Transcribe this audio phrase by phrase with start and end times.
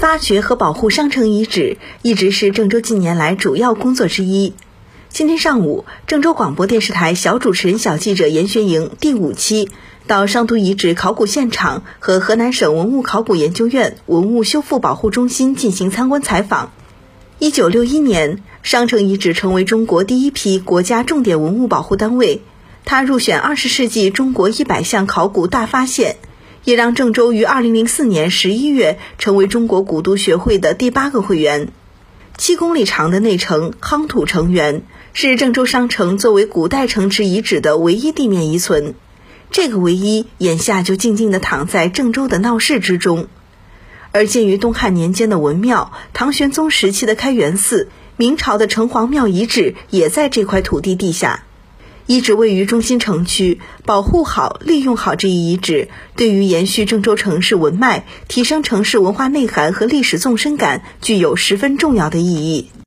[0.00, 4.54] 发掘和保护商城遗址一直是郑州近年来主要工作之一。
[5.10, 9.68] 今天上午，郑州广播电视台小主持人、小记者严学莹第五期
[10.06, 16.72] 到商都遗址考古现场和河南省文物考古研究院文物修复保护中心进行参观采访。
[17.38, 22.40] 一九六一年，商城遗址成为中国第一批国家重点文物保护单位，
[22.86, 26.16] 它入选二十世纪中国一百项考古大发现。
[26.64, 31.68] 也让郑州于二零零四年十一月成为中国古都学会的第八个会员。
[32.36, 38.94] 七公里长的内城夯土城垣是郑州商城作为古代城池遗址的唯一地面遗存，
[39.50, 43.28] 这个唯一眼下就静静地躺在郑州的闹市之中。
[44.12, 51.44] 而建于东汉年间的文庙、唐玄宗时期的开元寺、明朝的城隍庙遗址也在这块土地地下。
[52.10, 62.72] 遗址位于中心城区，保护好、利用好这一遗址，对于延续郑州城市文脉、提升城市文化内涵和历史纵深感，具有十分重要的意义。